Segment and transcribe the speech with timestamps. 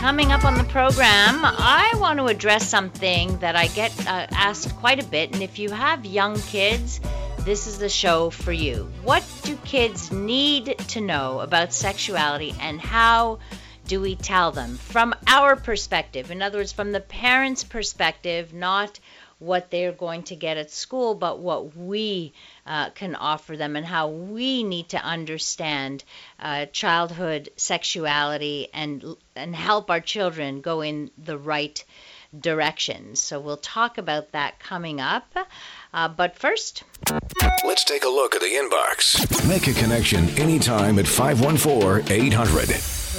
[0.00, 4.74] Coming up on the program, I want to address something that I get uh, asked
[4.76, 5.32] quite a bit.
[5.32, 7.00] And if you have young kids,
[7.40, 8.88] this is the show for you.
[9.02, 13.40] What do kids need to know about sexuality and how
[13.88, 16.30] do we tell them from our perspective?
[16.30, 19.00] In other words, from the parents' perspective, not
[19.38, 22.32] what they're going to get at school, but what we
[22.66, 26.02] uh, can offer them and how we need to understand
[26.40, 29.04] uh, childhood sexuality and
[29.36, 31.84] and help our children go in the right
[32.38, 33.16] direction.
[33.16, 35.34] So we'll talk about that coming up.
[35.92, 36.84] Uh, but first,
[37.64, 39.48] let's take a look at the inbox.
[39.48, 42.68] Make a connection anytime at 514 800.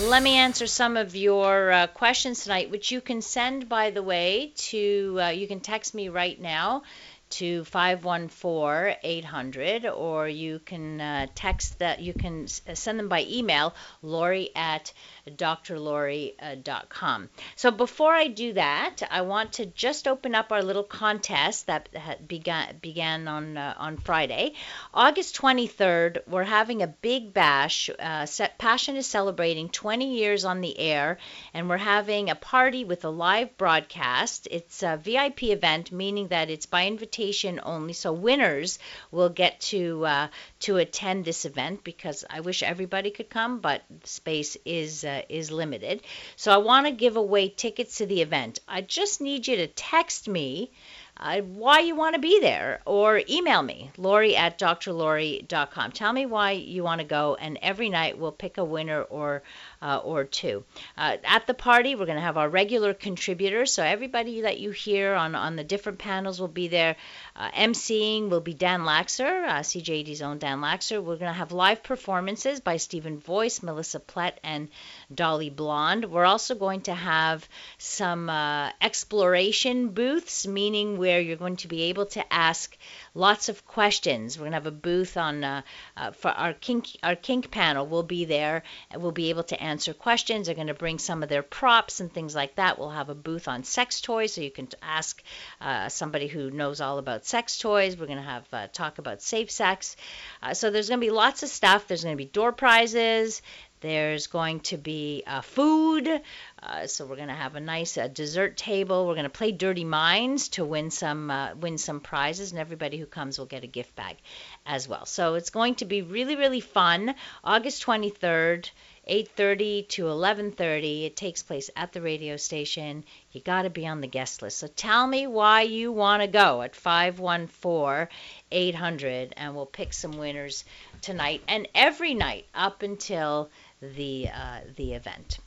[0.07, 4.03] Let me answer some of your uh, questions tonight, which you can send, by the
[4.03, 6.83] way, to, uh, you can text me right now
[7.31, 13.73] to 514 800, or you can uh, text that, you can send them by email,
[14.01, 14.93] Laurie at
[15.29, 17.29] drlaurie.com.
[17.55, 21.89] So before I do that, I want to just open up our little contest that
[22.27, 24.53] began began on uh, on Friday,
[24.93, 26.27] August 23rd.
[26.27, 27.89] We're having a big bash.
[27.99, 28.25] Uh,
[28.57, 31.17] Passion is celebrating 20 years on the air,
[31.53, 34.47] and we're having a party with a live broadcast.
[34.51, 37.93] It's a VIP event, meaning that it's by invitation only.
[37.93, 38.79] So winners
[39.11, 40.27] will get to uh,
[40.61, 45.51] to attend this event because I wish everybody could come, but space is uh, is
[45.51, 46.01] limited.
[46.35, 48.59] So I want to give away tickets to the event.
[48.67, 50.71] I just need you to text me
[51.19, 55.91] uh, why you want to be there or email me, Laurie at drlaurie.com.
[55.91, 59.43] Tell me why you want to go, and every night we'll pick a winner or
[59.81, 60.63] uh, or two.
[60.97, 64.71] Uh, at the party, we're going to have our regular contributors, so everybody that you
[64.71, 66.95] hear on, on the different panels will be there.
[67.35, 71.01] Uh, emceeing will be Dan Laxer, uh, CJAD's own Dan Laxer.
[71.01, 74.69] We're going to have live performances by Stephen Voice, Melissa Plett, and
[75.13, 76.05] Dolly Blonde.
[76.05, 77.47] We're also going to have
[77.77, 82.77] some uh, exploration booths, meaning where you're going to be able to ask
[83.13, 84.37] lots of questions.
[84.37, 85.61] We're going to have a booth on uh,
[85.95, 87.87] uh, for our kink our kink panel.
[87.87, 88.63] will be there
[88.97, 90.47] we'll be able to answer questions.
[90.47, 92.77] They're going to bring some of their props and things like that.
[92.77, 95.21] We'll have a booth on sex toys, so you can ask
[95.61, 97.95] uh, somebody who knows all about sex toys.
[97.95, 99.95] We're going to have uh, talk about safe sex.
[100.41, 101.87] Uh, so there's going to be lots of stuff.
[101.87, 103.41] There's going to be door prizes.
[103.81, 106.21] There's going to be uh, food.
[106.61, 109.07] Uh, so we're going to have a nice uh, dessert table.
[109.07, 112.97] We're going to play Dirty Minds to win some uh, win some prizes, and everybody
[112.97, 114.17] who comes will get a gift bag
[114.65, 115.05] as well.
[115.05, 117.15] So it's going to be really really fun.
[117.43, 118.69] August 23rd.
[119.09, 121.05] 8:30 to 11:30.
[121.05, 123.03] It takes place at the radio station.
[123.31, 124.59] You got to be on the guest list.
[124.59, 130.63] So tell me why you want to go at 514-800 and we'll pick some winners
[131.01, 133.49] tonight and every night up until
[133.81, 135.39] the uh, the event.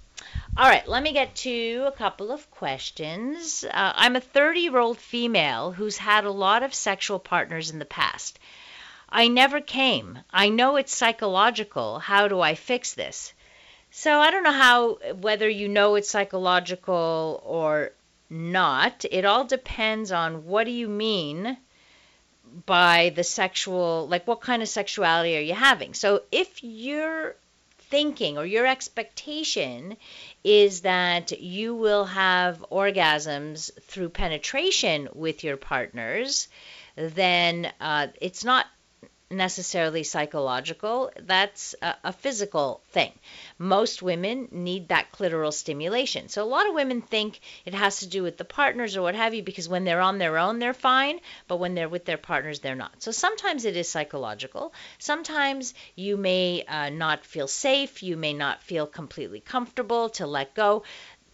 [0.56, 3.64] All right, let me get to a couple of questions.
[3.64, 7.78] Uh, I'm a 30 year old female who's had a lot of sexual partners in
[7.78, 8.38] the past.
[9.08, 10.18] I never came.
[10.32, 12.00] I know it's psychological.
[12.00, 13.32] How do I fix this?
[13.94, 17.92] So I don't know how, whether you know it's psychological or
[18.30, 19.04] not.
[19.10, 21.58] It all depends on what do you mean
[22.64, 25.92] by the sexual, like what kind of sexuality are you having?
[25.92, 27.36] So if you're
[27.90, 29.98] thinking or your expectation
[30.42, 36.48] is that you will have orgasms through penetration with your partners,
[36.96, 38.64] then uh, it's not
[39.32, 43.12] necessarily psychological, that's a, a, physical thing.
[43.58, 46.28] Most women need that clitoral stimulation.
[46.28, 49.14] So a lot of women think it has to do with the partners or what
[49.14, 52.18] have you because when they're on their own, they're fine, but when they're with their
[52.18, 53.02] partners, they're not.
[53.02, 54.72] So sometimes it is psychological.
[54.98, 60.54] Sometimes you may uh, not feel safe, you may not feel completely comfortable to let
[60.54, 60.84] go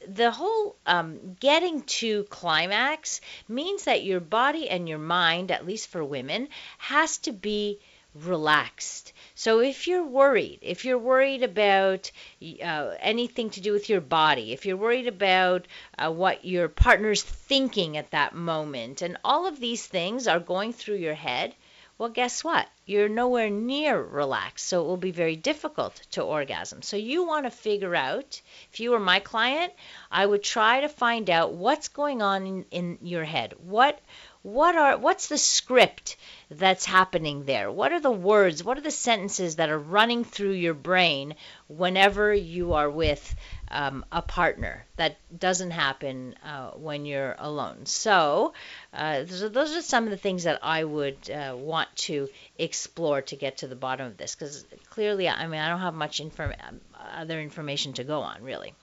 [0.06, 5.88] the whole um, getting to climax means that your body and your mind, at least
[5.88, 7.80] for women, has to be
[8.26, 9.12] relaxed.
[9.34, 12.10] So if you're worried, if you're worried about
[12.42, 15.66] uh, anything to do with your body, if you're worried about
[15.98, 20.72] uh, what your partner's thinking at that moment, and all of these things are going
[20.72, 21.54] through your head,
[21.98, 22.68] well, guess what?
[22.86, 26.80] You're nowhere near relaxed, so it will be very difficult to orgasm.
[26.80, 28.40] So you want to figure out,
[28.72, 29.72] if you were my client,
[30.08, 33.54] I would try to find out what's going on in, in your head.
[33.64, 34.00] What
[34.42, 36.16] what are what's the script
[36.48, 37.70] that's happening there?
[37.70, 38.62] What are the words?
[38.62, 41.34] What are the sentences that are running through your brain
[41.66, 43.34] whenever you are with
[43.70, 44.84] um, a partner?
[44.96, 47.86] That doesn't happen uh, when you're alone.
[47.86, 48.54] So,
[48.92, 52.28] uh, those are some of the things that I would uh, want to
[52.58, 55.94] explore to get to the bottom of this because clearly, I mean, I don't have
[55.94, 56.54] much inform-
[56.94, 58.74] other information to go on, really.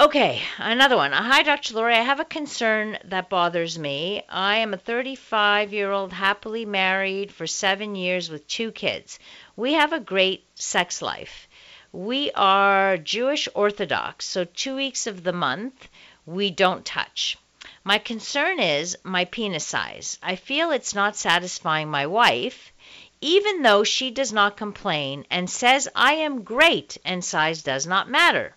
[0.00, 1.10] Okay, another one.
[1.10, 1.74] Hi, Dr.
[1.74, 1.96] Laurie.
[1.96, 4.22] I have a concern that bothers me.
[4.28, 9.18] I am a 35 year old, happily married for seven years with two kids.
[9.56, 11.47] We have a great sex life.
[11.92, 15.88] We are Jewish Orthodox, so two weeks of the month
[16.26, 17.36] we don't touch.
[17.84, 20.18] My concern is my penis size.
[20.22, 22.72] I feel it's not satisfying my wife,
[23.20, 28.08] even though she does not complain and says I am great and size does not
[28.08, 28.54] matter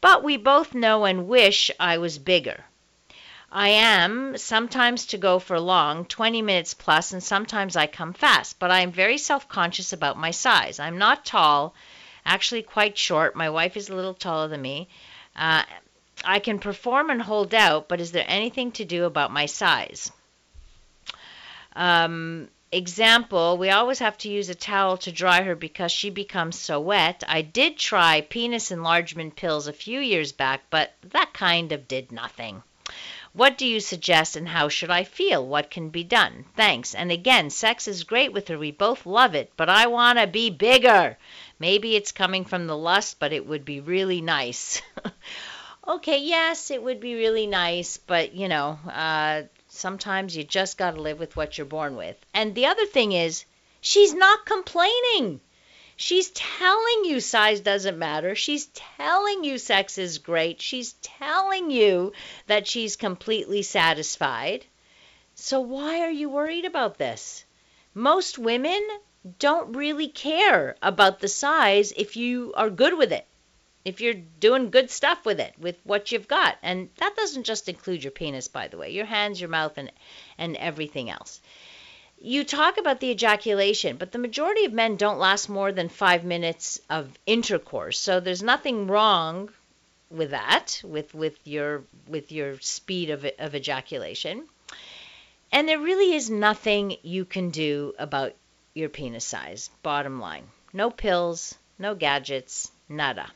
[0.00, 2.64] but we both know and wish I was bigger.
[3.52, 8.58] I am sometimes to go for long, 20 minutes plus, and sometimes I come fast,
[8.58, 10.80] but I am very self conscious about my size.
[10.80, 11.74] I'm not tall,
[12.24, 13.34] actually quite short.
[13.36, 14.88] My wife is a little taller than me.
[15.36, 15.64] Uh,
[16.24, 20.12] I can perform and hold out, but is there anything to do about my size?
[21.74, 26.58] Um, example, we always have to use a towel to dry her because she becomes
[26.58, 27.24] so wet.
[27.26, 32.12] I did try penis enlargement pills a few years back, but that kind of did
[32.12, 32.62] nothing.
[33.32, 35.46] What do you suggest and how should I feel?
[35.46, 36.46] What can be done?
[36.56, 36.94] Thanks.
[36.94, 38.58] And again, sex is great with her.
[38.58, 41.16] We both love it, but I want to be bigger.
[41.60, 44.82] Maybe it's coming from the lust, but it would be really nice.
[45.88, 49.42] okay, yes, it would be really nice, but you know, uh,
[49.72, 52.16] Sometimes you just got to live with what you're born with.
[52.34, 53.44] And the other thing is,
[53.80, 55.40] she's not complaining.
[55.94, 58.34] She's telling you size doesn't matter.
[58.34, 60.60] She's telling you sex is great.
[60.60, 62.12] She's telling you
[62.48, 64.66] that she's completely satisfied.
[65.36, 67.44] So why are you worried about this?
[67.94, 68.84] Most women
[69.38, 73.26] don't really care about the size if you are good with it
[73.84, 76.56] if you're doing good stuff with it, with what you've got.
[76.62, 79.90] And that doesn't just include your penis, by the way, your hands, your mouth, and,
[80.36, 81.40] and everything else.
[82.20, 86.24] You talk about the ejaculation, but the majority of men don't last more than five
[86.24, 87.98] minutes of intercourse.
[87.98, 89.50] So there's nothing wrong
[90.10, 94.46] with that, with, with your with your speed of, of ejaculation.
[95.52, 98.34] And there really is nothing you can do about
[98.74, 100.46] your penis size, bottom line.
[100.72, 103.30] No pills, no gadgets, nada.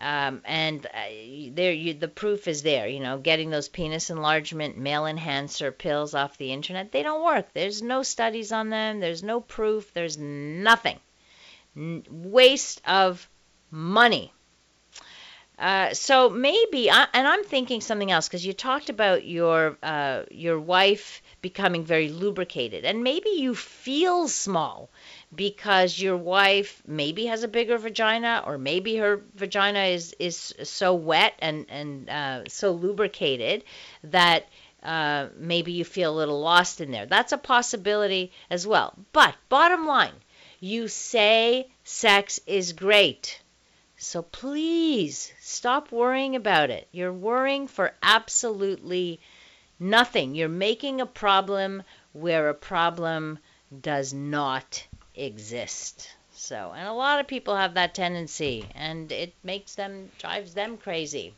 [0.00, 2.88] Um, and uh, there, you, the proof is there.
[2.88, 7.52] You know, getting those penis enlargement male enhancer pills off the internet, they don't work.
[7.52, 9.00] There's no studies on them.
[9.00, 9.92] There's no proof.
[9.92, 10.98] There's nothing.
[11.76, 13.28] N- waste of
[13.70, 14.32] money.
[15.58, 20.22] Uh, so maybe, I, and I'm thinking something else because you talked about your uh,
[20.30, 24.90] your wife becoming very lubricated, and maybe you feel small
[25.34, 30.94] because your wife maybe has a bigger vagina or maybe her vagina is is so
[30.94, 33.64] wet and and uh, so lubricated
[34.04, 34.46] that
[34.82, 37.06] uh, maybe you feel a little lost in there.
[37.06, 38.94] That's a possibility as well.
[39.12, 40.14] But bottom line,
[40.58, 43.40] you say sex is great.
[43.96, 46.88] So please stop worrying about it.
[46.90, 49.20] You're worrying for absolutely
[49.80, 50.34] nothing.
[50.34, 51.82] You're making a problem
[52.12, 53.38] where a problem
[53.80, 56.10] does not exist.
[56.32, 60.76] So, and a lot of people have that tendency, and it makes them, drives them
[60.76, 61.34] crazy.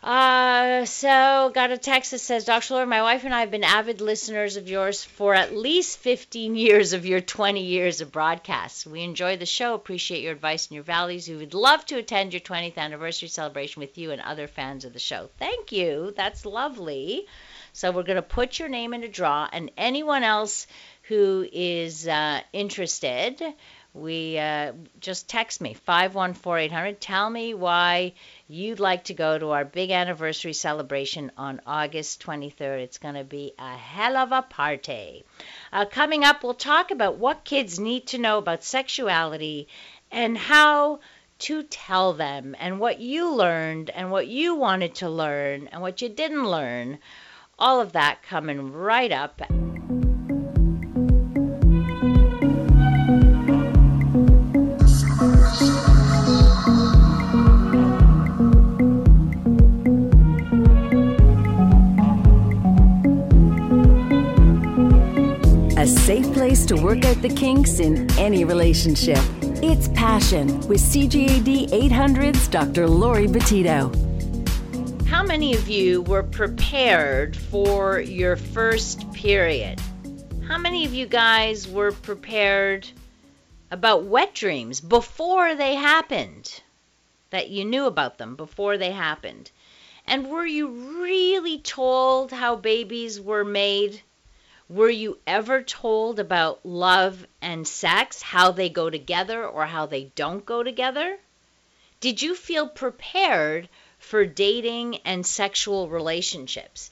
[0.00, 2.74] Uh, so got a text that says, Dr.
[2.74, 6.54] Lord, my wife and I have been avid listeners of yours for at least 15
[6.54, 8.86] years of your 20 years of broadcasts.
[8.86, 11.28] We enjoy the show, appreciate your advice and your values.
[11.28, 14.92] We would love to attend your 20th anniversary celebration with you and other fans of
[14.92, 15.30] the show.
[15.38, 16.12] Thank you.
[16.16, 17.26] That's lovely.
[17.72, 20.68] So we're going to put your name in a draw, and anyone else
[21.02, 23.42] who is uh, interested,
[23.94, 26.96] we uh, just text me 514-800.
[27.00, 28.12] Tell me why
[28.46, 32.80] you'd like to go to our big anniversary celebration on August 23rd.
[32.80, 35.24] It's going to be a hell of a party.
[35.72, 39.68] Uh, coming up, we'll talk about what kids need to know about sexuality
[40.10, 41.00] and how
[41.38, 46.02] to tell them, and what you learned, and what you wanted to learn, and what
[46.02, 46.98] you didn't learn.
[47.58, 49.40] All of that coming right up.
[65.88, 69.20] Safe place to work out the kinks in any relationship.
[69.62, 72.86] It's Passion with CJAD 800's Dr.
[72.86, 73.88] Laurie Betito.
[75.06, 79.80] How many of you were prepared for your first period?
[80.46, 82.86] How many of you guys were prepared
[83.70, 86.60] about wet dreams before they happened?
[87.30, 89.50] That you knew about them before they happened?
[90.06, 90.68] And were you
[91.02, 94.02] really told how babies were made?
[94.70, 100.04] Were you ever told about love and sex, how they go together or how they
[100.14, 101.18] don't go together?
[102.00, 106.90] Did you feel prepared for dating and sexual relationships?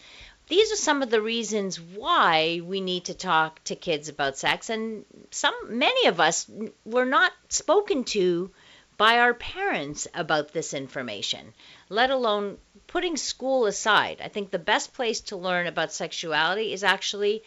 [0.49, 4.71] These are some of the reasons why we need to talk to kids about sex
[4.71, 6.51] and some many of us
[6.87, 8.51] were not spoken to
[8.97, 11.53] by our parents about this information,
[11.91, 12.57] let alone
[12.87, 14.23] putting school aside.
[14.23, 17.43] I think the best place to learn about sexuality is actually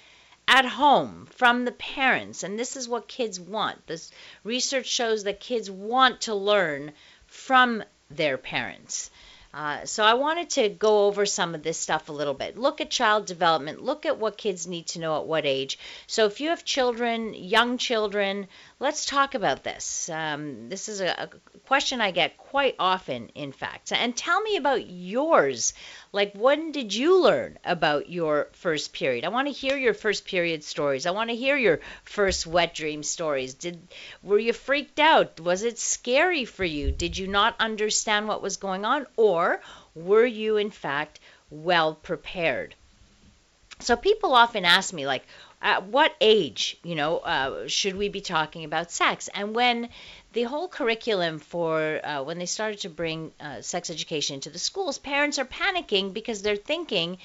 [0.50, 2.42] at home from the parents.
[2.42, 3.86] And this is what kids want.
[3.86, 4.12] This
[4.44, 6.92] research shows that kids want to learn
[7.28, 9.12] from their parents.
[9.52, 12.58] Uh, so I wanted to go over some of this stuff a little bit.
[12.58, 13.84] Look at child development.
[13.84, 15.80] Look at what kids need to know at what age.
[16.06, 18.48] So if you have children, young children,
[18.80, 20.08] let's talk about this.
[20.10, 21.30] Um, this is a, a,
[21.66, 23.92] question I get quite often, in fact.
[23.92, 25.74] And tell me about yours.
[26.12, 29.26] Like, when did you learn about your first period?
[29.26, 31.06] I want to hear your first period stories.
[31.06, 33.54] I want to hear your first wet dream stories.
[33.54, 33.80] Did
[34.24, 35.40] were you freaked out?
[35.40, 36.92] Was it scary for you?
[36.92, 39.39] Did you not understand what was going on, or
[39.96, 41.20] were you in fact
[41.50, 42.76] well prepared?
[43.80, 45.26] So people often ask me like,
[45.62, 49.30] at what age, you know, uh, should we be talking about sex?
[49.34, 49.90] And when
[50.34, 54.60] the whole curriculum for uh, when they started to bring uh, sex education into the
[54.60, 57.18] schools, parents are panicking because they're thinking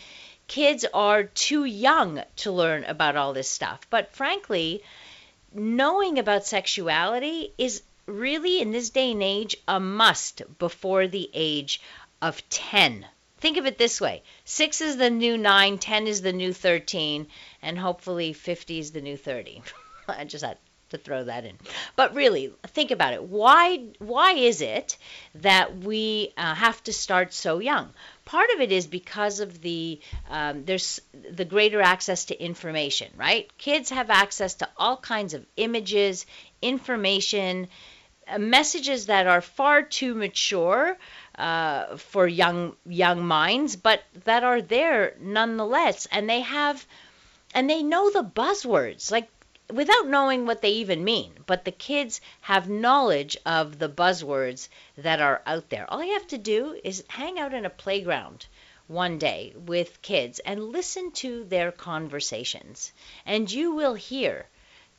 [0.48, 3.86] kids are too young to learn about all this stuff.
[3.88, 4.82] But frankly,
[5.52, 11.80] knowing about sexuality is really in this day and age a must before the age
[12.24, 13.06] of 10.
[13.38, 17.26] Think of it this way 6 is the new 9, 10 is the new 13,
[17.60, 19.62] and hopefully 50 is the new 30.
[20.08, 20.56] I just had
[20.88, 21.58] to throw that in.
[21.96, 23.22] But really, think about it.
[23.22, 24.96] Why why is it
[25.34, 27.92] that we uh, have to start so young?
[28.24, 30.00] Part of it is because of the
[30.30, 33.50] um, there's the greater access to information, right?
[33.58, 36.24] Kids have access to all kinds of images,
[36.62, 37.68] information,
[38.26, 40.96] uh, messages that are far too mature
[41.38, 46.86] uh, for young young minds, but that are there nonetheless, and they have
[47.54, 49.28] and they know the buzzwords like
[49.72, 51.32] without knowing what they even mean.
[51.46, 55.90] But the kids have knowledge of the buzzwords that are out there.
[55.90, 58.46] All you have to do is hang out in a playground
[58.86, 62.92] one day with kids and listen to their conversations,
[63.24, 64.46] and you will hear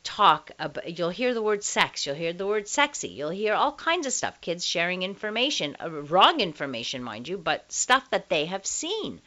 [0.06, 3.72] talk about you'll hear the word sex you'll hear the word sexy you'll hear all
[3.72, 8.46] kinds of stuff kids sharing information uh, wrong information mind you but stuff that they
[8.46, 9.20] have seen.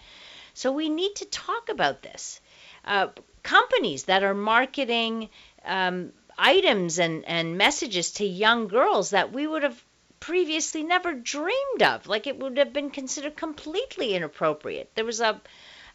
[0.53, 2.41] So we need to talk about this.
[2.83, 3.07] Uh,
[3.43, 5.29] companies that are marketing
[5.65, 9.83] um, items and, and messages to young girls that we would have
[10.19, 14.91] previously never dreamed of like it would have been considered completely inappropriate.
[14.95, 15.39] There was a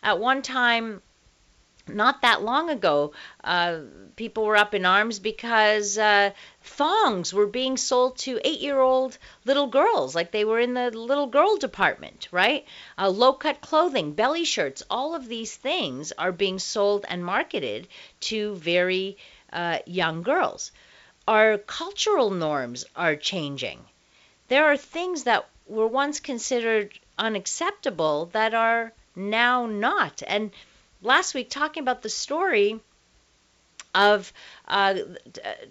[0.03, 1.03] at one time
[1.87, 3.13] not that long ago,
[3.43, 3.81] uh,
[4.17, 6.31] people were up in arms because uh,
[6.63, 10.91] thongs were being sold to eight year old little girls, like they were in the
[10.91, 12.65] little girl department, right?
[12.97, 17.87] Uh, low cut clothing, belly shirts, all of these things are being sold and marketed
[18.21, 19.17] to very
[19.53, 20.73] uh, young girls.
[21.29, 23.85] Our cultural norms are changing.
[24.49, 30.23] There are things that were once considered unacceptable that are now not.
[30.27, 30.51] And
[31.05, 32.81] last week talking about the story
[33.95, 34.33] of
[34.67, 34.95] uh,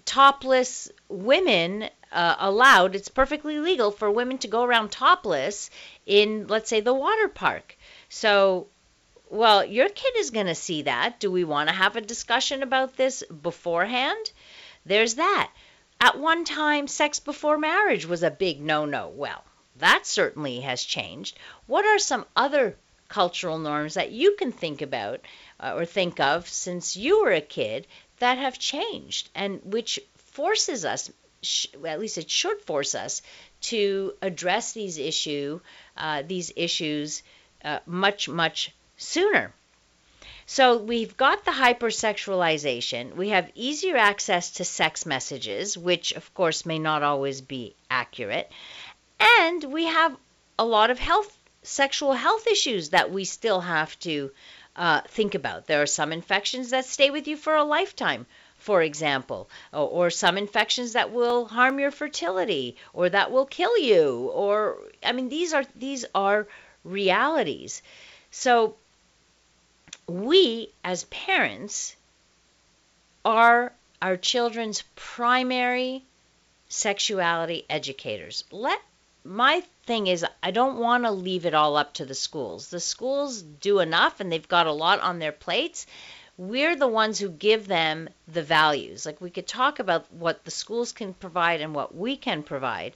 [0.05, 2.95] topless women uh, allowed.
[2.95, 5.69] It's perfectly legal for women to go around topless
[6.05, 7.75] in, let's say, the water park.
[8.07, 8.67] So,
[9.29, 11.19] well, your kid is going to see that.
[11.19, 14.31] Do we want to have a discussion about this beforehand?
[14.85, 15.51] There's that.
[15.99, 19.07] At one time, sex before marriage was a big no no.
[19.07, 19.43] Well,
[19.77, 21.37] that certainly has changed.
[21.65, 22.77] What are some other
[23.13, 25.21] cultural norms that you can think about
[25.59, 27.85] uh, or think of since you were a kid
[28.17, 31.11] that have changed and which forces us
[31.43, 33.21] sh- at least it should force us
[33.61, 35.59] to address these issue
[35.95, 37.21] uh, these issues
[37.63, 39.53] uh, much much sooner
[40.45, 43.15] so we've got the hypersexualization.
[43.15, 48.51] We have easier access to sex messages, which of course may not always be accurate.
[49.19, 50.17] And we have
[50.59, 54.31] a lot of health sexual health issues that we still have to
[54.75, 55.67] uh, think about.
[55.67, 58.25] There are some infections that stay with you for a lifetime,
[58.57, 63.77] for example, or, or, some infections that will harm your fertility or that will kill
[63.77, 64.31] you.
[64.33, 66.47] Or I mean, these are these are
[66.83, 67.81] realities.
[68.31, 68.75] So,
[70.07, 71.95] we as parents
[73.23, 76.03] are our children's primary
[76.67, 78.43] sexuality educators.
[78.51, 78.81] Let
[79.23, 82.69] my thing is I don't want to leave it all up to the schools.
[82.69, 85.85] The schools do enough and they've got a lot on their plates.
[86.37, 89.05] We're the ones who give them the values.
[89.05, 92.95] Like we could talk about what the schools can provide and what we can provide.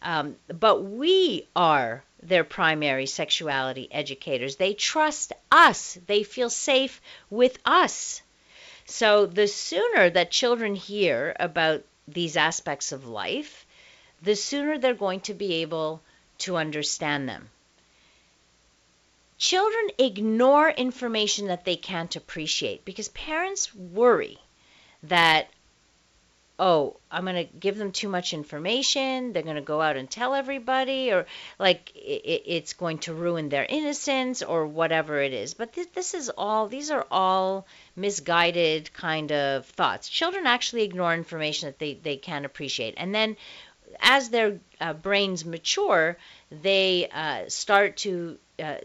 [0.00, 4.56] Um, but we are their primary sexuality educators.
[4.56, 8.22] They trust us, they feel safe with us.
[8.86, 13.66] So the sooner that children hear about these aspects of life,
[14.22, 16.00] the sooner they're going to be able
[16.38, 17.50] to understand them.
[19.38, 24.38] Children ignore information that they can't appreciate because parents worry
[25.04, 25.48] that
[26.58, 29.32] oh, I'm going to give them too much information.
[29.32, 31.26] They're going to go out and tell everybody, or
[31.58, 35.54] like it, it's going to ruin their innocence, or whatever it is.
[35.54, 40.08] But th- this is all, these are all misguided kind of thoughts.
[40.08, 42.94] Children actually ignore information that they, they can't appreciate.
[42.96, 43.36] And then
[44.00, 46.16] as their uh, brains mature,
[46.50, 48.76] they uh, start to uh,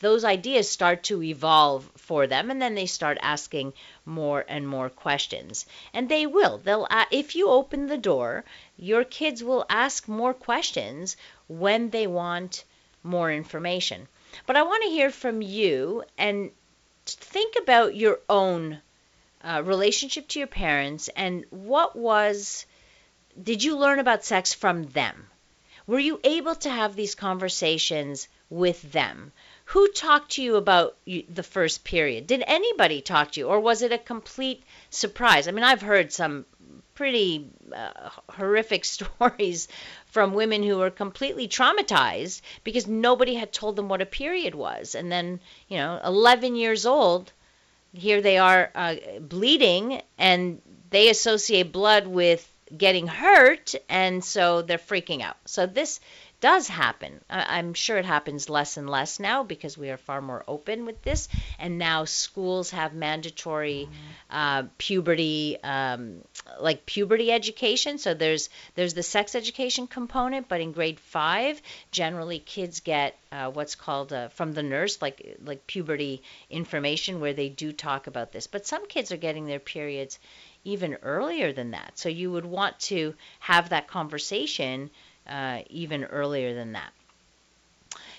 [0.00, 3.72] those ideas start to evolve for them and then they start asking
[4.04, 5.66] more and more questions.
[5.92, 6.58] And they will.
[6.58, 8.44] They'll uh, if you open the door
[8.76, 12.64] your kids will ask more questions when they want
[13.02, 14.08] more information.
[14.46, 16.50] But i want to hear from you and
[17.06, 18.80] think about your own
[19.42, 22.66] uh, relationship to your parents and what was
[23.42, 25.26] did you learn about sex from them
[25.86, 29.32] were you able to have these conversations with them
[29.66, 32.26] who talked to you about the first period?
[32.26, 35.46] Did anybody talk to you, or was it a complete surprise?
[35.46, 36.44] I mean, I've heard some
[36.94, 39.68] pretty uh, horrific stories
[40.06, 44.96] from women who were completely traumatized because nobody had told them what a period was.
[44.96, 45.38] And then,
[45.68, 47.32] you know, 11 years old,
[47.92, 54.78] here they are uh, bleeding, and they associate blood with getting hurt, and so they're
[54.78, 55.36] freaking out.
[55.44, 56.00] So this
[56.40, 57.18] does happen.
[57.30, 61.00] I'm sure it happens less and less now because we are far more open with
[61.02, 63.88] this, and now schools have mandatory
[64.30, 66.22] uh, puberty, um,
[66.60, 67.96] like puberty education.
[67.98, 73.50] So there's there's the sex education component, but in grade five, generally kids get uh,
[73.50, 78.32] what's called uh, from the nurse, like like puberty information, where they do talk about
[78.32, 78.46] this.
[78.46, 80.18] But some kids are getting their periods
[80.66, 81.96] even earlier than that.
[81.96, 84.90] So you would want to have that conversation
[85.26, 86.92] uh, even earlier than that.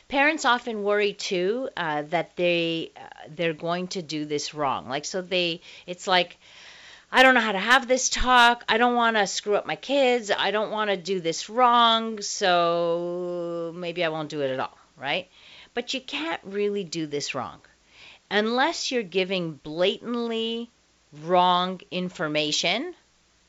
[0.08, 4.88] Parents often worry too uh, that they uh, they're going to do this wrong.
[4.88, 6.38] Like so they it's like
[7.12, 8.64] I don't know how to have this talk.
[8.70, 10.32] I don't want to screw up my kids.
[10.32, 12.22] I don't want to do this wrong.
[12.22, 15.28] So maybe I won't do it at all, right?
[15.74, 17.60] But you can't really do this wrong
[18.32, 20.70] unless you're giving blatantly
[21.12, 22.94] wrong information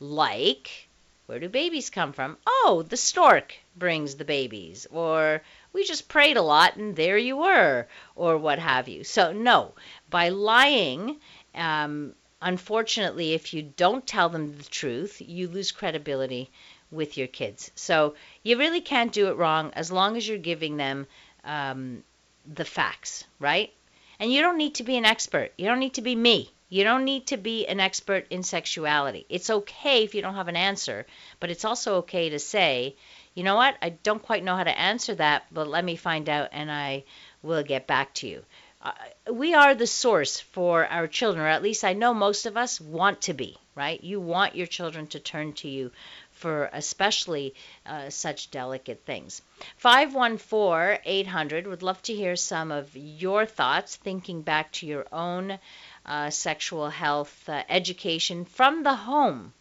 [0.00, 0.88] like
[1.28, 2.38] where do babies come from?
[2.46, 4.86] Oh, the stork brings the babies.
[4.90, 5.42] Or
[5.74, 7.86] we just prayed a lot and there you were.
[8.16, 9.04] Or what have you.
[9.04, 9.74] So, no,
[10.08, 11.20] by lying,
[11.54, 16.50] um, unfortunately, if you don't tell them the truth, you lose credibility
[16.90, 17.70] with your kids.
[17.74, 21.06] So, you really can't do it wrong as long as you're giving them
[21.44, 22.02] um,
[22.46, 23.70] the facts, right?
[24.18, 25.52] And you don't need to be an expert.
[25.58, 26.50] You don't need to be me.
[26.68, 29.24] You don't need to be an expert in sexuality.
[29.28, 31.06] It's okay if you don't have an answer,
[31.40, 32.96] but it's also okay to say,
[33.34, 36.28] you know what, I don't quite know how to answer that, but let me find
[36.28, 37.04] out and I
[37.42, 38.44] will get back to you.
[38.80, 38.92] Uh,
[39.32, 42.80] we are the source for our children, or at least I know most of us
[42.80, 44.02] want to be, right?
[44.04, 45.90] You want your children to turn to you
[46.30, 47.54] for especially
[47.84, 49.42] uh, such delicate things.
[49.78, 55.58] 514 800 would love to hear some of your thoughts, thinking back to your own
[56.08, 59.52] uh, sexual health uh, education from the home.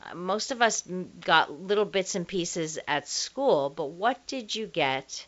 [0.00, 0.82] Uh, most of us
[1.20, 5.26] got little bits and pieces at school, but what did you get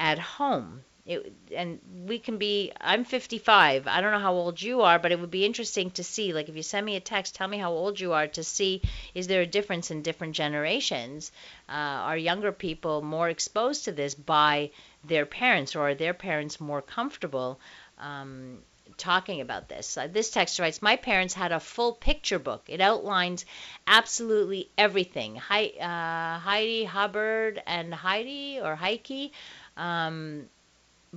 [0.00, 0.84] at home?
[1.06, 5.12] It, and we can be i'm 55 i don't know how old you are but
[5.12, 7.58] it would be interesting to see like if you send me a text tell me
[7.58, 8.80] how old you are to see
[9.14, 11.30] is there a difference in different generations
[11.68, 14.70] uh, are younger people more exposed to this by
[15.04, 17.60] their parents or are their parents more comfortable
[17.98, 18.62] um,
[18.96, 19.96] talking about this.
[19.96, 22.64] Uh, this text writes My parents had a full picture book.
[22.68, 23.44] It outlines
[23.86, 25.36] absolutely everything.
[25.36, 29.32] Hi, uh, Heidi Hubbard and Heidi or Heike.
[29.76, 30.48] Um,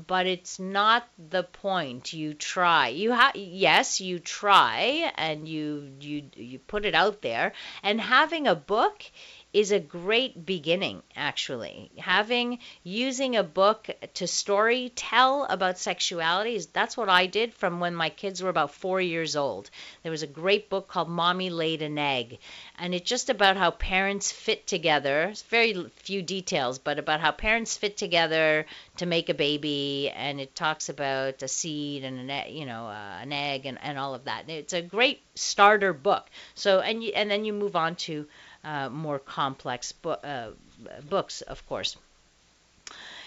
[0.06, 2.13] but it's not the point.
[2.13, 2.90] You try.
[2.90, 7.54] You have yes, you try and you you you put it out there.
[7.82, 9.04] And having a book
[9.53, 11.89] is a great beginning, actually.
[11.97, 17.79] Having, using a book to story tell about sexuality, is that's what I did from
[17.79, 19.69] when my kids were about four years old.
[20.03, 22.39] There was a great book called Mommy Laid an Egg,
[22.77, 25.23] and it's just about how parents fit together.
[25.23, 28.65] It's very few details, but about how parents fit together
[28.97, 33.19] to make a baby, and it talks about a seed and an, you know, uh,
[33.21, 34.49] an egg and, and all of that.
[34.49, 36.27] It's a great starter book.
[36.53, 38.27] So, and you, and then you move on to
[38.67, 40.51] uh, more complex bo- uh,
[41.10, 41.95] books, of course.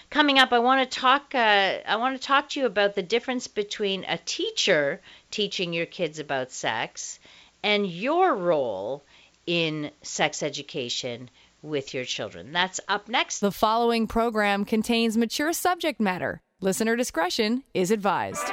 [0.09, 1.33] Coming up, I want to talk.
[1.33, 5.01] Uh, I want to talk to you about the difference between a teacher
[5.31, 7.19] teaching your kids about sex
[7.63, 9.03] and your role
[9.47, 11.29] in sex education
[11.61, 12.51] with your children.
[12.51, 13.39] That's up next.
[13.39, 16.41] The following program contains mature subject matter.
[16.59, 18.51] Listener discretion is advised.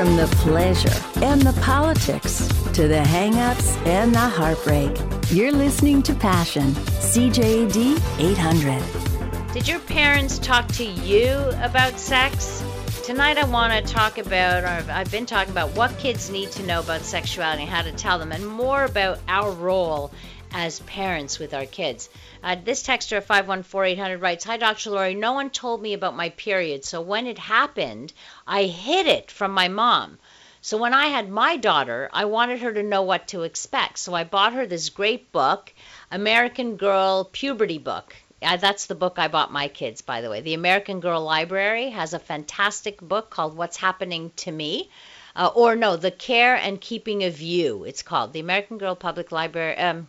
[0.00, 4.96] From the pleasure and the politics to the hang-ups and the heartbreak,
[5.28, 9.52] you're listening to Passion, CJAD 800.
[9.52, 12.64] Did your parents talk to you about sex?
[13.04, 16.62] Tonight, I want to talk about, or I've been talking about what kids need to
[16.62, 20.12] know about sexuality and how to tell them, and more about our role
[20.52, 22.08] as parents with our kids.
[22.42, 24.90] Uh, this texter at 514-800 writes, Hi, Dr.
[24.90, 25.14] Laurie.
[25.14, 28.12] No one told me about my period, so when it happened,
[28.46, 30.18] I hid it from my mom.
[30.62, 33.98] So when I had my daughter, I wanted her to know what to expect.
[33.98, 35.72] So I bought her this great book,
[36.10, 38.14] American Girl Puberty Book.
[38.42, 40.40] Uh, that's the book I bought my kids, by the way.
[40.40, 44.90] The American Girl Library has a fantastic book called What's Happening to Me.
[45.36, 48.32] Uh, or no, The Care and Keeping of You, it's called.
[48.32, 49.76] The American Girl Public Library.
[49.76, 50.08] Um,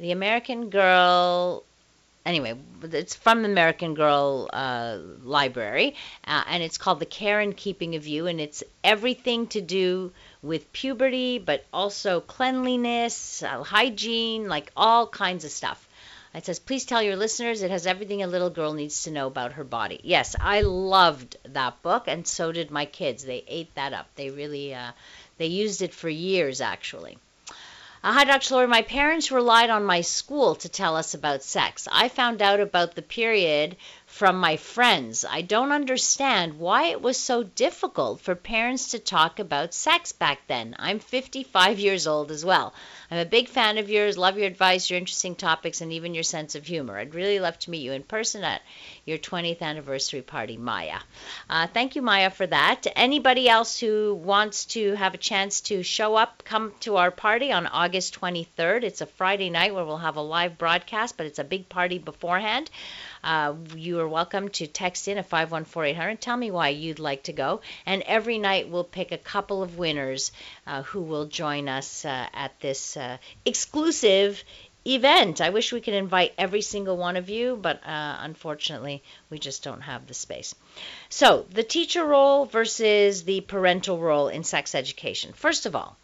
[0.00, 1.62] the American Girl.
[2.24, 5.94] Anyway, it's from the American Girl uh, Library,
[6.26, 10.12] uh, and it's called The Care and Keeping of You, and it's everything to do
[10.42, 15.86] with puberty, but also cleanliness, uh, hygiene, like all kinds of stuff.
[16.34, 19.26] It says, please tell your listeners it has everything a little girl needs to know
[19.26, 20.00] about her body.
[20.04, 23.24] Yes, I loved that book, and so did my kids.
[23.24, 24.06] They ate that up.
[24.14, 24.92] They really, uh,
[25.38, 27.18] they used it for years, actually.
[28.02, 28.54] Hi, Dr.
[28.54, 28.66] Laurie.
[28.66, 31.86] My parents relied on my school to tell us about sex.
[31.92, 33.76] I found out about the period
[34.10, 35.24] from my friends.
[35.24, 40.40] I don't understand why it was so difficult for parents to talk about sex back
[40.46, 40.74] then.
[40.78, 42.74] I'm 55 years old as well.
[43.10, 46.24] I'm a big fan of yours, love your advice, your interesting topics, and even your
[46.24, 46.98] sense of humor.
[46.98, 48.62] I'd really love to meet you in person at
[49.06, 50.98] your 20th anniversary party, Maya.
[51.48, 52.86] Uh, thank you, Maya, for that.
[52.96, 57.52] Anybody else who wants to have a chance to show up, come to our party
[57.52, 58.82] on August 23rd.
[58.82, 61.98] It's a Friday night where we'll have a live broadcast, but it's a big party
[61.98, 62.70] beforehand.
[63.22, 66.20] Uh, you are welcome to text in at 514-800.
[66.20, 67.60] Tell me why you'd like to go.
[67.86, 70.32] And every night we'll pick a couple of winners
[70.66, 74.42] uh, who will join us uh, at this uh, exclusive
[74.86, 75.40] event.
[75.40, 79.62] I wish we could invite every single one of you, but uh, unfortunately, we just
[79.62, 80.54] don't have the space.
[81.08, 85.32] So, the teacher role versus the parental role in sex education.
[85.34, 85.96] First of all,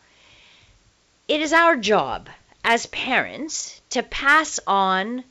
[1.29, 2.29] it is our job
[2.63, 5.25] as parents to pass on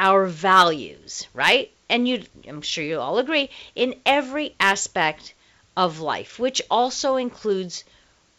[0.00, 1.70] our values, right?
[1.90, 5.34] And you I'm sure you all agree in every aspect
[5.76, 7.84] of life, which also includes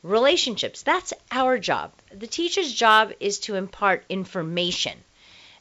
[0.02, 0.82] relationships.
[0.82, 1.94] That's our job.
[2.12, 5.04] The teacher's job is to impart information.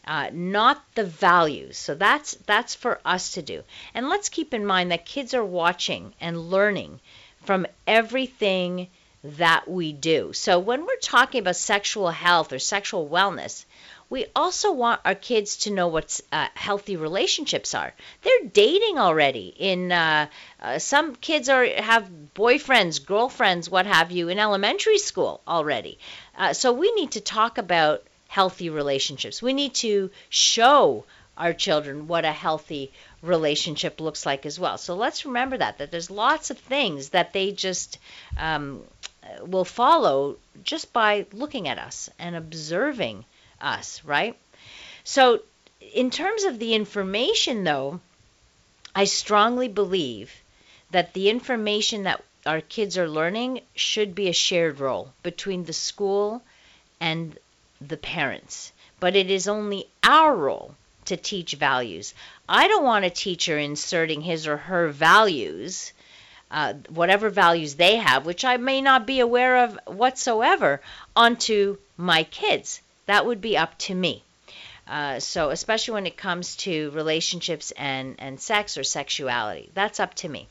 [0.07, 1.77] Uh, not the values.
[1.77, 3.63] So that's that's for us to do.
[3.93, 7.01] And let's keep in mind that kids are watching and learning
[7.45, 8.89] from everything
[9.23, 10.33] that we do.
[10.33, 13.67] So when we're talking about sexual health or sexual wellness,
[14.11, 17.95] we also want our kids to know what uh, healthy relationships are.
[18.23, 19.55] They're dating already.
[19.57, 20.27] In uh,
[20.61, 25.99] uh, some kids are have boyfriends, girlfriends, what have you, in elementary school already.
[26.37, 29.41] Uh, so we need to talk about healthy relationships.
[29.41, 31.05] We need to show
[31.39, 32.91] our children what a healthy
[33.23, 34.77] relationship looks like as well.
[34.77, 37.99] So let's remember that that there's lots of things that they just
[38.37, 38.83] um,
[39.47, 43.25] will follow just by looking at us and observing
[43.61, 44.37] us, right?
[45.05, 45.41] So,
[45.95, 48.01] in terms of the information, though,
[48.95, 50.33] I strongly believe
[50.91, 55.73] that the information that our kids are learning should be a shared role between the
[55.73, 56.43] school
[57.01, 57.39] and
[57.81, 58.73] the parents.
[58.99, 60.75] But it is only our role
[61.07, 62.15] to teach values.
[62.49, 65.93] I don't want a teacher inserting his or her values,
[66.51, 70.81] uh, whatever values they have, which I may not be aware of whatsoever,
[71.15, 72.81] onto my kids.
[73.11, 74.23] That would be up to me.
[74.87, 80.15] Uh, so, especially when it comes to relationships and, and sex or sexuality, that's up
[80.23, 80.47] to me.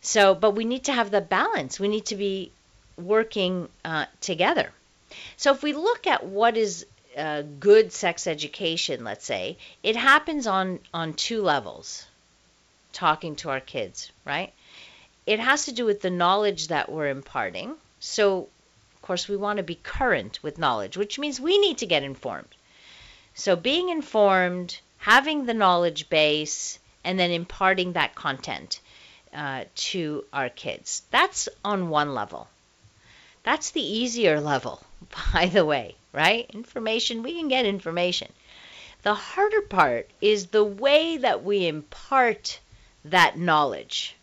[0.00, 1.80] So, but we need to have the balance.
[1.80, 2.52] We need to be
[2.96, 4.70] working uh, together.
[5.36, 6.86] So, if we look at what is
[7.18, 12.06] uh, good sex education, let's say, it happens on on two levels.
[12.92, 14.52] Talking to our kids, right?
[15.26, 17.74] It has to do with the knowledge that we're imparting.
[17.98, 18.48] So,
[19.02, 22.04] of course, we want to be current with knowledge, which means we need to get
[22.04, 22.54] informed.
[23.34, 28.78] So, being informed, having the knowledge base, and then imparting that content
[29.34, 31.02] uh, to our kids.
[31.10, 32.46] That's on one level.
[33.42, 34.80] That's the easier level,
[35.34, 36.48] by the way, right?
[36.50, 38.32] Information, we can get information.
[39.02, 42.60] The harder part is the way that we impart
[43.04, 44.14] that knowledge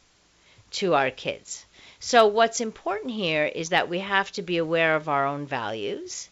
[0.72, 1.66] to our kids.
[2.02, 6.30] So, what's important here is that we have to be aware of our own values.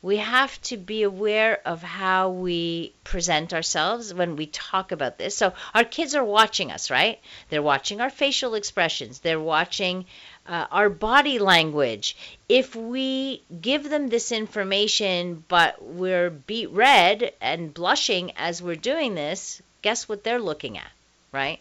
[0.00, 5.36] We have to be aware of how we present ourselves when we talk about this.
[5.36, 7.20] So, our kids are watching us, right?
[7.50, 10.06] They're watching our facial expressions, they're watching
[10.46, 12.16] uh, our body language.
[12.48, 19.16] If we give them this information, but we're beat red and blushing as we're doing
[19.16, 20.90] this, guess what they're looking at,
[21.30, 21.60] right?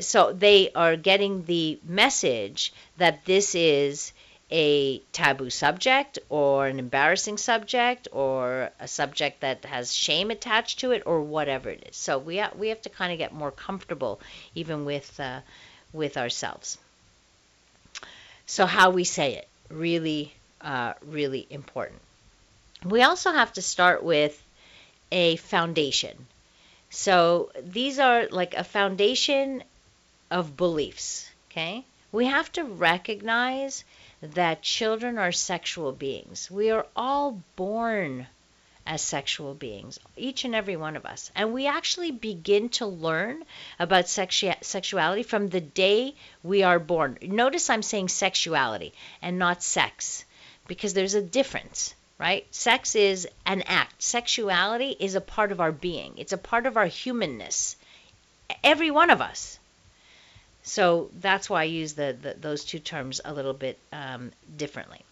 [0.00, 4.12] So they are getting the message that this is
[4.50, 10.92] a taboo subject or an embarrassing subject or a subject that has shame attached to
[10.92, 11.96] it or whatever it is.
[11.96, 14.20] So we ha- we have to kind of get more comfortable
[14.54, 15.40] even with uh,
[15.92, 16.78] with ourselves.
[18.46, 22.00] So how we say it really uh, really important.
[22.84, 24.40] We also have to start with
[25.10, 26.26] a foundation.
[26.90, 29.64] So these are like a foundation
[30.30, 31.84] of beliefs, okay?
[32.12, 33.84] We have to recognize
[34.20, 36.50] that children are sexual beings.
[36.50, 38.26] We are all born
[38.86, 41.30] as sexual beings, each and every one of us.
[41.34, 43.44] And we actually begin to learn
[43.78, 47.18] about sexu- sexuality from the day we are born.
[47.20, 50.24] Notice I'm saying sexuality and not sex
[50.68, 52.46] because there's a difference, right?
[52.54, 56.76] Sex is an act, sexuality is a part of our being, it's a part of
[56.76, 57.76] our humanness.
[58.62, 59.58] Every one of us.
[60.66, 65.04] So that's why I use the, the those two terms a little bit um, differently.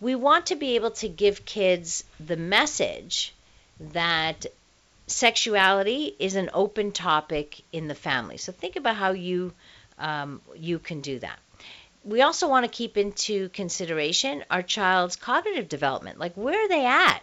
[0.00, 3.34] We want to be able to give kids the message
[3.92, 4.46] that
[5.06, 8.38] sexuality is an open topic in the family.
[8.38, 9.52] So think about how you
[9.98, 11.38] um, you can do that.
[12.02, 16.18] We also want to keep into consideration our child's cognitive development.
[16.18, 17.20] Like where are they at?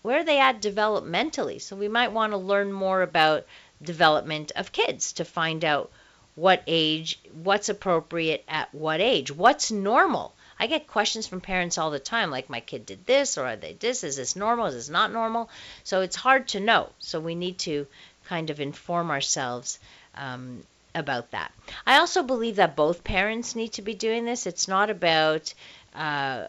[0.00, 1.60] Where are they at developmentally?
[1.60, 3.44] So we might want to learn more about
[3.82, 5.90] development of kids to find out
[6.34, 10.34] what age, what's appropriate at what age, what's normal.
[10.58, 13.56] I get questions from parents all the time, like my kid did this, or are
[13.56, 14.04] they this?
[14.04, 14.66] Is this normal?
[14.66, 15.50] Is this not normal?
[15.82, 16.90] So it's hard to know.
[16.98, 17.86] So we need to
[18.26, 19.78] kind of inform ourselves
[20.14, 20.62] um,
[20.94, 21.52] about that.
[21.86, 24.46] I also believe that both parents need to be doing this.
[24.46, 25.52] It's not about
[25.94, 26.46] uh,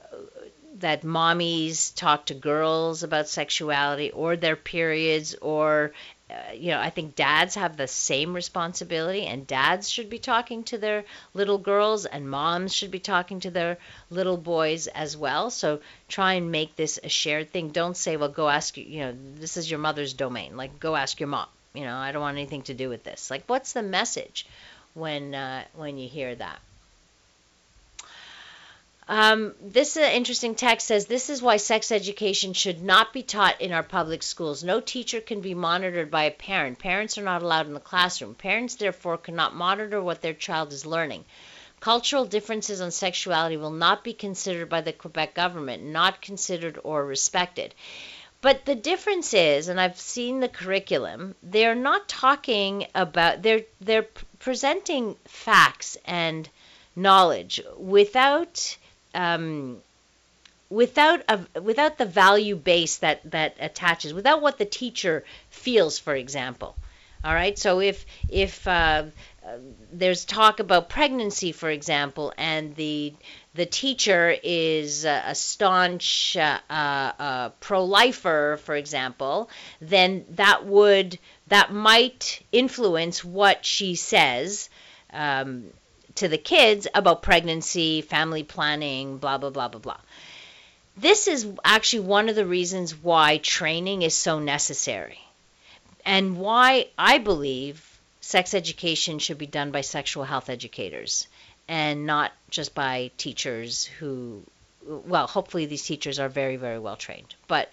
[0.80, 5.94] that mommies talk to girls about sexuality or their periods or
[6.30, 10.64] uh, you know, I think dads have the same responsibility, and dads should be talking
[10.66, 13.78] to their little girls, and moms should be talking to their
[14.10, 15.52] little boys as well.
[15.52, 17.70] So try and make this a shared thing.
[17.70, 20.58] Don't say, well, go ask, you you know, this is your mother's domain.
[20.58, 21.48] Like, go ask your mom.
[21.76, 23.30] You know, I don't want anything to do with this.
[23.30, 24.48] Like, what's the message
[24.94, 26.60] when uh, when you hear that?
[29.08, 33.62] Um, this uh, interesting text says this is why sex education should not be taught
[33.62, 34.64] in our public schools.
[34.64, 36.80] No teacher can be monitored by a parent.
[36.80, 38.34] Parents are not allowed in the classroom.
[38.34, 41.24] Parents, therefore, cannot monitor what their child is learning.
[41.80, 47.06] Cultural differences on sexuality will not be considered by the Quebec government, not considered or
[47.06, 47.76] respected.
[48.42, 54.08] But the difference is, and I've seen the curriculum, they're not talking about they're they're
[54.40, 56.50] presenting facts and
[56.96, 58.78] knowledge without
[59.16, 59.82] um,
[60.70, 66.16] without a, without the value base that that attaches, without what the teacher feels, for
[66.16, 66.76] example.
[67.24, 67.58] All right.
[67.58, 69.06] So if if uh,
[69.44, 69.58] uh,
[69.92, 73.14] there's talk about pregnancy, for example, and the
[73.56, 79.50] the teacher is uh, a staunch uh, uh, pro-lifer, for example,
[79.82, 84.70] then that would that might influence what she says.
[85.12, 85.72] Um,
[86.16, 90.00] to the kids about pregnancy, family planning, blah, blah, blah, blah, blah.
[90.98, 95.20] This is actually one of the reasons why training is so necessary
[96.06, 101.28] and why I believe sex education should be done by sexual health educators
[101.68, 104.44] and not just by teachers who,
[104.86, 107.36] well, hopefully these teachers are very, very well trained.
[107.48, 107.70] But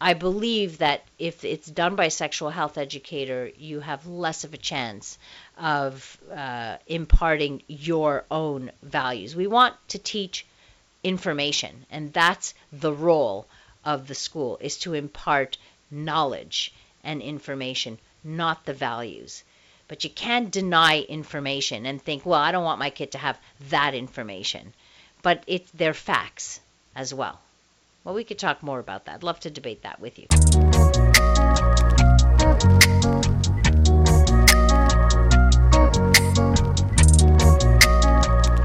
[0.00, 4.52] I believe that if it's done by a sexual health educator, you have less of
[4.52, 5.18] a chance
[5.56, 9.34] of uh, imparting your own values.
[9.34, 10.44] We want to teach
[11.02, 13.46] information, and that's the role
[13.86, 15.56] of the school is to impart
[15.90, 19.44] knowledge and information, not the values.
[19.88, 23.38] But you can't deny information and think, well, I don't want my kid to have
[23.70, 24.74] that information.
[25.22, 26.60] But it's they're facts
[26.94, 27.40] as well.
[28.06, 29.16] Well, we could talk more about that.
[29.16, 30.28] I'd love to debate that with you.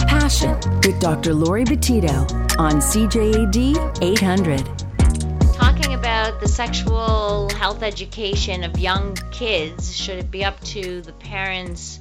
[0.07, 1.33] Passion with Dr.
[1.33, 5.55] Laurie Betito on CJAD 800.
[5.55, 11.13] Talking about the sexual health education of young kids, should it be up to the
[11.13, 11.99] parents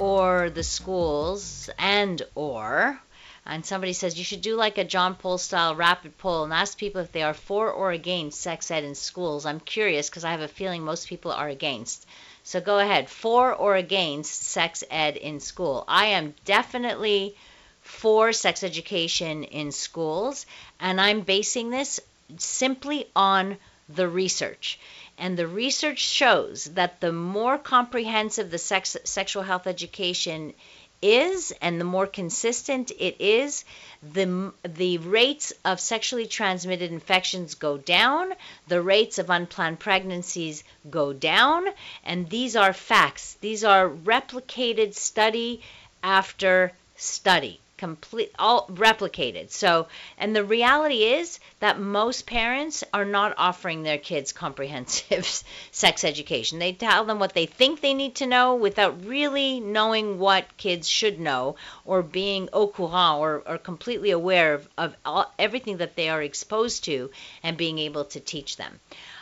[0.00, 2.98] or the schools and or
[3.46, 6.76] and somebody says you should do like a John Poll style rapid poll and ask
[6.76, 9.46] people if they are for or against sex ed in schools.
[9.46, 12.06] I'm curious because I have a feeling most people are against.
[12.42, 15.84] So go ahead, for or against sex ed in school.
[15.86, 17.36] I am definitely
[17.82, 20.46] for sex education in schools,
[20.80, 22.00] and I'm basing this
[22.36, 23.56] simply on
[23.88, 24.78] the research.
[25.16, 30.54] And the research shows that the more comprehensive the sex, sexual health education
[31.02, 33.64] is and the more consistent it is,
[34.02, 38.32] the, the rates of sexually transmitted infections go down,
[38.66, 41.66] the rates of unplanned pregnancies go down,
[42.04, 43.36] and these are facts.
[43.40, 45.62] These are replicated study
[46.02, 49.50] after study complete all replicated.
[49.50, 49.86] So
[50.18, 55.26] and the reality is that most parents are not offering their kids comprehensive
[55.70, 56.58] sex education.
[56.58, 60.88] They tell them what they think they need to know without really knowing what kids
[60.88, 65.96] should know or being au courant or, or completely aware of, of all, everything that
[65.96, 67.10] they are exposed to
[67.42, 68.80] and being able to teach them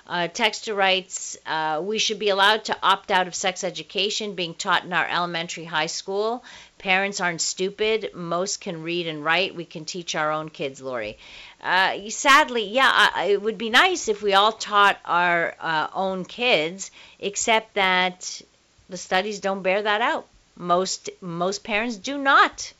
[0.08, 4.54] uh, Texter writes, uh, we should be allowed to opt out of sex education being
[4.54, 6.44] taught in our elementary high school.
[6.78, 8.10] Parents aren't stupid.
[8.14, 9.56] Most can read and write.
[9.56, 11.18] We can teach our own kids, Laurie.
[11.60, 16.92] Uh, sadly, yeah, it would be nice if we all taught our uh, own kids,
[17.18, 18.40] except that
[18.88, 20.26] the studies don't bear that out.
[20.56, 22.72] Most most parents do not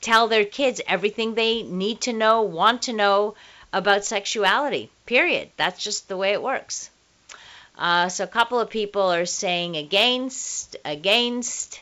[0.00, 3.34] tell their kids everything they need to know, want to know
[3.72, 4.90] about sexuality.
[5.06, 5.50] Period.
[5.56, 6.90] That's just the way it works.
[7.78, 11.80] Uh, so a couple of people are saying against, against.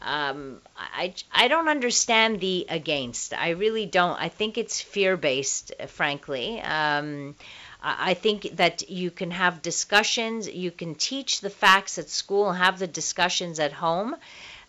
[0.00, 3.34] Um, I, I don't understand the against.
[3.34, 4.20] I really don't.
[4.20, 6.60] I think it's fear based, frankly.
[6.60, 7.34] Um,
[7.80, 12.80] I think that you can have discussions, you can teach the facts at school, have
[12.80, 14.16] the discussions at home.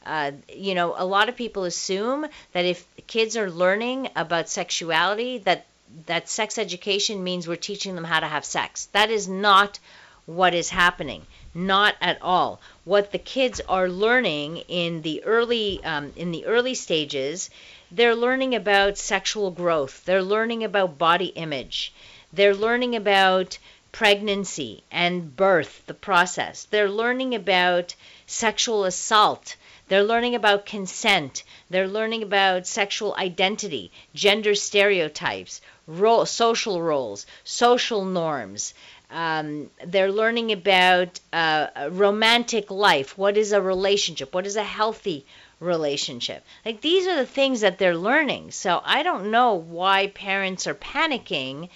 [0.05, 5.39] Uh, you know, a lot of people assume that if kids are learning about sexuality,
[5.39, 5.65] that
[6.05, 8.85] that sex education means we're teaching them how to have sex.
[8.93, 9.79] That is not
[10.25, 11.25] what is happening.
[11.53, 12.61] Not at all.
[12.85, 17.49] What the kids are learning in the early um, in the early stages,
[17.91, 20.05] they're learning about sexual growth.
[20.05, 21.91] They're learning about body image.
[22.31, 23.57] They're learning about
[23.91, 26.65] pregnancy and birth, the process.
[26.69, 27.95] They're learning about
[28.27, 29.55] sexual assault.
[29.89, 31.43] They're learning about consent.
[31.71, 38.75] They're learning about sexual identity, gender stereotypes, role, social roles, social norms.
[39.09, 43.17] Um, they're learning about uh, romantic life.
[43.17, 44.31] What is a relationship?
[44.31, 45.25] What is a healthy
[45.59, 46.45] relationship?
[46.63, 48.51] Like these are the things that they're learning.
[48.51, 51.69] So I don't know why parents are panicking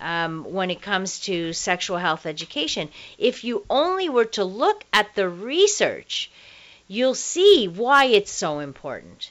[0.00, 2.88] um, when it comes to sexual health education.
[3.16, 6.32] If you only were to look at the research,
[6.90, 9.30] you'll see why it's so important.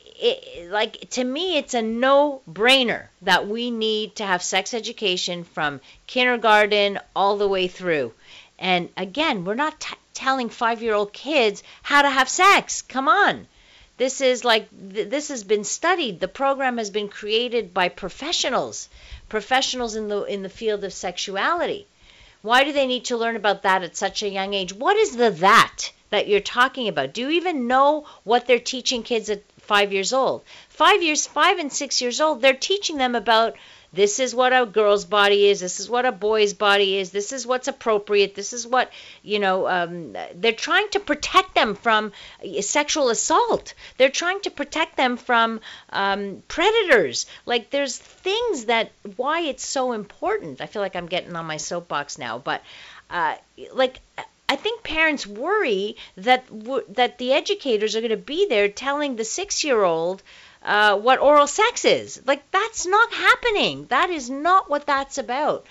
[0.00, 5.82] It, like to me it's a no-brainer that we need to have sex education from
[6.06, 8.14] kindergarten all the way through.
[8.58, 12.80] And again we're not t- telling 5-year-old kids how to have sex.
[12.80, 13.48] Come on.
[13.98, 16.20] This is like th- this has been studied.
[16.20, 18.88] The program has been created by professionals
[19.28, 21.86] professionals in the in the field of sexuality
[22.44, 25.16] why do they need to learn about that at such a young age what is
[25.16, 29.42] the that that you're talking about do you even know what they're teaching kids at
[29.64, 30.42] five years old.
[30.68, 33.56] Five years, five and six years old, they're teaching them about
[33.94, 37.32] this is what a girl's body is, this is what a boy's body is, this
[37.32, 38.90] is what's appropriate, this is what,
[39.22, 42.12] you know, um, they're trying to protect them from
[42.60, 43.74] sexual assault.
[43.96, 47.26] They're trying to protect them from um, predators.
[47.46, 50.60] Like, there's things that, why it's so important.
[50.60, 52.62] I feel like I'm getting on my soapbox now, but
[53.10, 53.36] uh,
[53.72, 54.00] like,
[54.46, 56.44] I think parents worry that
[56.94, 60.22] that the educators are going to be there telling the six-year-old
[60.64, 62.20] uh, what oral sex is.
[62.26, 63.86] Like that's not happening.
[63.86, 65.66] That is not what that's about.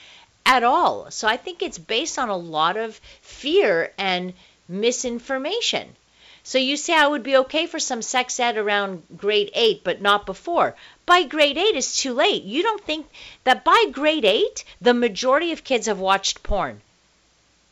[0.46, 1.12] at all.
[1.12, 4.34] So I think it's based on a lot of fear and
[4.68, 5.96] misinformation.
[6.44, 10.02] So you say I would be okay for some sex ed around grade 8 but
[10.02, 10.76] not before.
[11.06, 12.44] By grade 8 is too late.
[12.44, 13.08] You don't think
[13.46, 16.82] that by grade 8 the majority of kids have watched porn.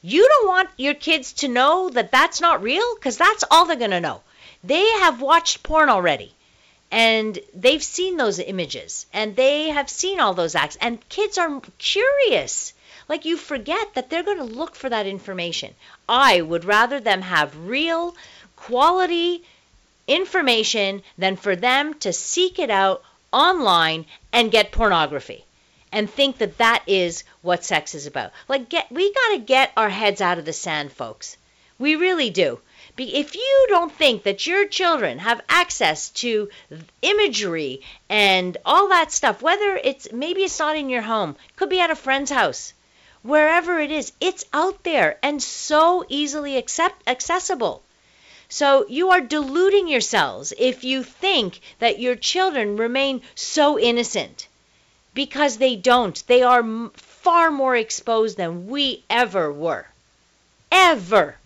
[0.04, 3.76] You don't want your kids to know that that's not real cuz that's all they're
[3.76, 4.22] going to know.
[4.64, 6.36] They have watched porn already
[6.92, 11.62] and they've seen those images and they have seen all those acts and kids are
[11.78, 12.74] curious.
[13.08, 15.74] Like you forget that they're going to look for that information.
[16.08, 18.16] I would rather them have real
[18.56, 19.44] quality
[20.08, 25.46] information than for them to seek it out online and get pornography
[25.94, 28.32] and think that that is what sex is about.
[28.50, 31.38] Like get we got to get our heads out of the sand folks
[31.82, 32.62] we really do
[32.98, 36.50] if you don't think that your children have access to
[37.02, 41.80] imagery and all that stuff, whether it's maybe it's not in your home, could be
[41.80, 42.74] at a friend's house,
[43.24, 47.82] wherever it is, it's out there and so easily accept, accessible.
[48.50, 54.48] So you are deluding yourselves if you think that your children remain so innocent
[55.14, 56.22] because they don't.
[56.28, 59.88] They are far more exposed than we ever were.
[60.72, 61.38] Ever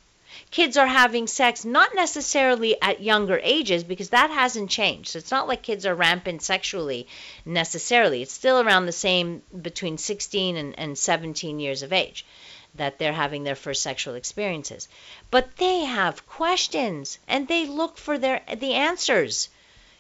[0.56, 5.10] kids are having sex not necessarily at younger ages because that hasn't changed.
[5.10, 7.08] So it's not like kids are rampant sexually
[7.44, 8.22] necessarily.
[8.22, 12.26] It's still around the same between 16 and, and 17 years of age
[12.76, 14.88] that they're having their first sexual experiences.
[15.30, 19.50] But they have questions and they look for their the answers.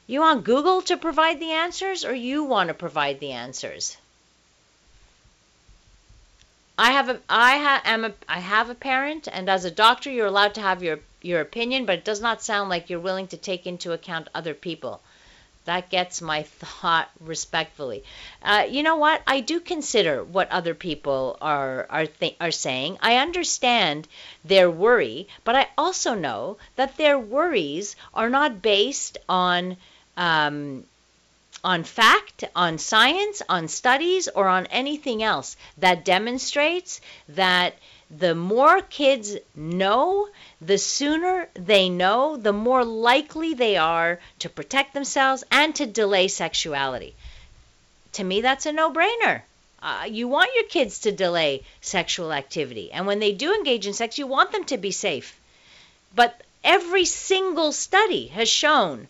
[0.07, 3.97] You want Google to provide the answers or you want to provide the answers?
[6.77, 10.09] I have a I ha, am a I have a parent, and as a doctor,
[10.09, 13.27] you're allowed to have your your opinion, but it does not sound like you're willing
[13.27, 15.01] to take into account other people.
[15.65, 18.03] That gets my thought respectfully.
[18.41, 19.21] Uh, you know what?
[19.25, 22.97] I do consider what other people are are th- are saying.
[23.01, 24.07] I understand
[24.43, 29.77] their worry, but I also know that their worries are not based on
[30.17, 30.85] um,
[31.65, 37.73] on fact, on science, on studies, or on anything else that demonstrates that
[38.11, 40.29] the more kids know,
[40.61, 46.27] the sooner they know, the more likely they are to protect themselves and to delay
[46.27, 47.15] sexuality.
[48.13, 49.41] To me, that's a no brainer.
[49.81, 52.91] Uh, you want your kids to delay sexual activity.
[52.91, 55.39] And when they do engage in sex, you want them to be safe.
[56.13, 59.07] But every single study has shown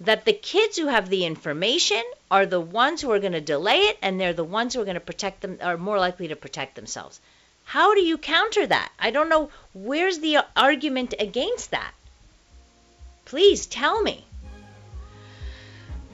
[0.00, 3.80] that the kids who have the information are the ones who are going to delay
[3.80, 6.36] it and they're the ones who are going to protect them are more likely to
[6.36, 7.20] protect themselves.
[7.64, 8.90] How do you counter that?
[8.98, 11.92] I don't know where's the argument against that?
[13.24, 14.24] Please tell me.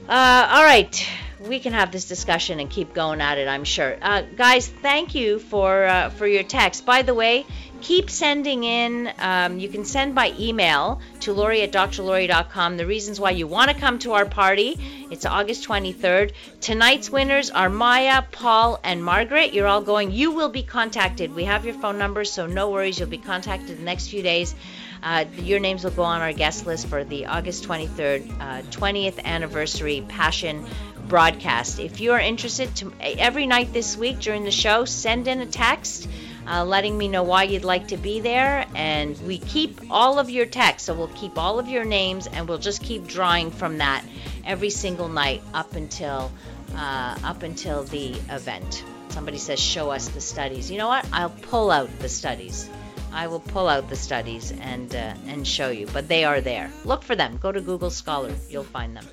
[0.07, 1.07] Uh, all right
[1.39, 3.97] we can have this discussion and keep going at it i'm sure.
[4.01, 6.85] Uh, guys thank you for uh, for your text.
[6.85, 7.45] By the way
[7.81, 9.11] keep sending in.
[9.19, 13.71] Um, you can send by email to Laurie at drlaurie.com the reasons why you want
[13.71, 14.79] to come to our party.
[15.11, 16.33] It's August 23rd.
[16.61, 19.53] Tonight's winners are Maya, Paul, and Margaret.
[19.53, 20.11] You're all going.
[20.11, 21.33] You will be contacted.
[21.33, 22.99] We have your phone numbers, so no worries.
[22.99, 24.55] You'll be contacted the next few days.
[25.03, 29.23] Uh, your names will go on our guest list for the August 23rd, uh, 20th
[29.23, 30.65] anniversary Passion
[31.07, 31.79] broadcast.
[31.79, 35.45] If you are interested, to, every night this week during the show, send in a
[35.45, 36.07] text
[36.47, 38.65] uh, letting me know why you'd like to be there.
[38.75, 42.47] And we keep all of your texts, so we'll keep all of your names and
[42.47, 44.03] we'll just keep drawing from that
[44.45, 46.31] every single night up until
[46.75, 48.83] uh, up until the event.
[49.09, 51.07] Somebody says, "Show us the studies." You know what?
[51.13, 52.69] I'll pull out the studies.
[53.15, 56.69] I will pull out the studies and uh, and show you, but they are there.
[56.83, 57.37] Look for them.
[57.41, 58.33] Go to Google Scholar.
[58.49, 59.07] You'll find them.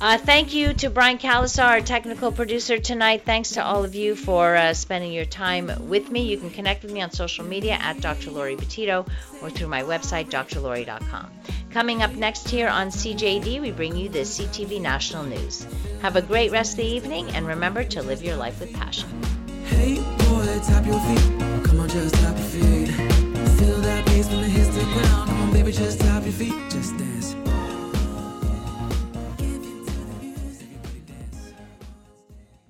[0.00, 3.22] Uh, thank you to Brian Calasar, our technical producer tonight.
[3.24, 6.22] Thanks to all of you for uh, spending your time with me.
[6.22, 8.30] You can connect with me on social media at Dr.
[8.30, 9.06] Laurie Betito
[9.42, 11.30] or through my website, drlaurie.com.
[11.70, 15.66] Coming up next here on CJAD, we bring you the CTV National News.
[16.00, 19.08] Have a great rest of the evening and remember to live your life with passion.
[19.66, 20.46] Hey boy,
[25.58, 27.07] Baby, just tap your feet, just dance.